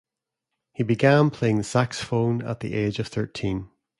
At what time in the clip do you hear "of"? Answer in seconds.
2.97-3.07